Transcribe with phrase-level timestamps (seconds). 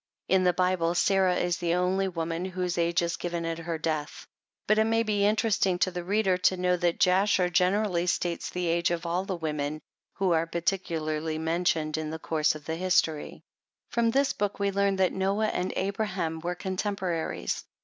[0.29, 0.41] TRANSLATOR'S PREFACE.
[0.41, 3.77] xill In the Bible, Sarah is the only woman whose age is given at her
[3.77, 4.25] death;
[4.65, 8.65] but it may be interesting to the reader to know, that Jasher generally states the
[8.65, 9.79] ages of all the women
[10.15, 13.43] who are particularly mentioned in the course of the history.
[13.91, 17.63] From this book we learn that Noah and Abraham were contemporaries.